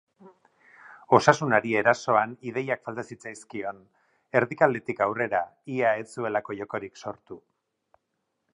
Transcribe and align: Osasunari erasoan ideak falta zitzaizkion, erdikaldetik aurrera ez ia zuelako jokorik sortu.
Osasunari 1.17 1.75
erasoan 1.81 2.33
ideak 2.51 2.81
falta 2.87 3.05
zitzaizkion, 3.15 3.83
erdikaldetik 4.41 5.05
aurrera 5.07 5.43
ez 5.51 5.77
ia 5.77 5.93
zuelako 6.15 6.61
jokorik 6.63 7.01
sortu. 7.05 7.39